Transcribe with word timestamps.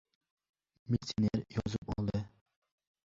Militsioner 0.91 1.43
yozib 1.57 1.93
oldi. 1.97 2.27